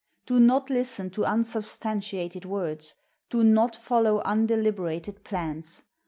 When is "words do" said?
2.43-3.43